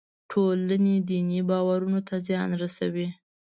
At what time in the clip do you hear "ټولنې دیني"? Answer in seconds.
0.31-1.39